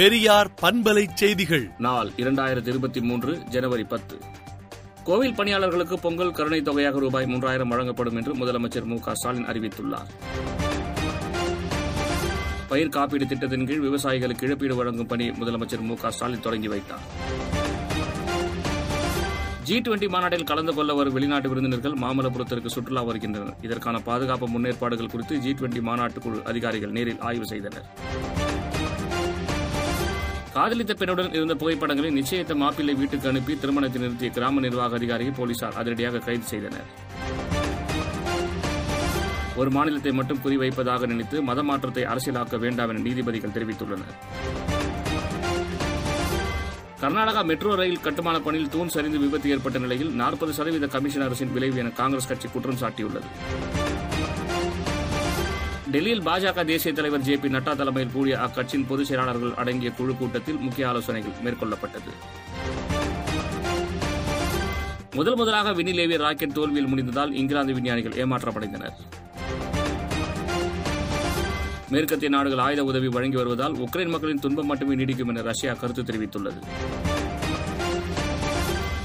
[0.00, 1.70] பெரியார் பண்பலை செய்திகள்.
[1.78, 4.18] நாள் இரண்டாயிரத்தி இருபத்தி மூன்று ஜனவரி பத்து.
[5.04, 10.10] கோவில் பணியாளர்களுக்கு பொங்கல் கருணை தொகையாக ரூபாய் மூன்றாயிரம் வழங்கப்படும் என்று முதலமைச்சர் மு க ஸ்டாலின் அறிவித்துள்ளார்.
[12.68, 17.04] பயிர் காப்பீடு திட்டத்தின் கீழ் விவசாயிகளுக்கு இழப்பீடு வழங்கும் பணி முதலமைச்சர் மு க ஸ்டாலின் தொடங்கி வைத்தார்.
[19.62, 23.56] ஜி டுவெண்டி மாநாட்டில் கலந்து கொள்ள வரும் வெளிநாட்டு விருந்தினர்கள் மாமல்லபுரத்திற்கு சுற்றுலா வருகின்றனர்.
[23.62, 27.88] இதற்கான பாதுகாப்பு முன்னேற்பாடுகள் குறித்து ஜி டுவெண்டி மாநாட்டு குழு அதிகாரிகள் நேரில் ஆய்வு செய்தனர்.
[30.54, 36.22] காதலித்த பெண்ணுடன் இருந்த புகைப்படங்களை நிச்சயித்த மாப்பிள்ளை வீட்டுக்கு அனுப்பி திருமணத்தை நிறுத்திய கிராம நிர்வாக அதிகாரியை போலீசார் அதிரடியாக
[36.26, 36.88] கைது செய்தனர்.
[39.60, 44.16] ஒரு மாநிலத்தை மட்டும் குறிவைப்பதாக நினைத்து மத மாற்றத்தை அரசியலாக்க வேண்டாம் என நீதிபதிகள் தெரிவித்துள்ளனர்.
[47.02, 51.78] கர்நாடகா மெட்ரோ ரயில் கட்டுமான பணியில் தூண் சரிந்து விபத்து ஏற்பட்ட நிலையில் நாற்பது சதவீத கமிஷன் அரசின் விளைவு
[51.82, 53.28] என காங்கிரஸ் கட்சி குற்றம் சாட்டியுள்ளது.
[55.92, 60.56] டெல்லியில் பாஜக தேசிய தலைவர் ஜே பி நட்டா தலைமையில் கூடிய அக்கட்சியின் பொதுச் செயலாளர்கள் அடங்கிய குழு கூட்டத்தில்
[60.56, 62.12] முக்கிய ஆலோசனைகள் மேற்கொள்ளப்பட்டது.
[65.14, 68.96] முதல் முதலாக விண்ணில் ஏவிய ராக்கெட் தோல்வியில் முடிந்ததால் இங்கிலாந்து விஞ்ஞானிகள் ஏமாற்றமடைந்தனர்.
[71.88, 76.60] மேற்கத்திய நாடுகள் ஆயுத உதவி வழங்கி வருவதால் உக்ரைன் மக்களின் துன்பம் மட்டுமே நீடிக்கும் என ரஷ்யா கருத்து தெரிவித்துள்ளது.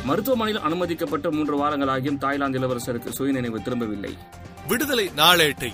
[0.03, 4.17] மருத்துவமனையில் அனுமதிக்கப்பட்ட மூன்று வாரங்களாகியும் தாய்லாந்து இளவரசருக்கு சுயநினைவு திரும்பவில்லை.
[4.67, 5.73] விடுதலை நாளேட்டை